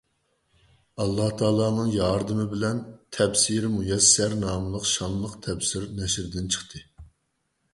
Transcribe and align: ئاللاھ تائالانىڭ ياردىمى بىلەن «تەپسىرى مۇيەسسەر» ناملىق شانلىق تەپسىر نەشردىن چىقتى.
ئاللاھ 1.03 1.33
تائالانىڭ 1.41 1.91
ياردىمى 1.95 2.45
بىلەن 2.53 2.79
«تەپسىرى 3.17 3.69
مۇيەسسەر» 3.75 4.33
ناملىق 4.45 4.89
شانلىق 4.93 5.37
تەپسىر 5.49 5.87
نەشردىن 6.01 6.51
چىقتى. 6.57 6.83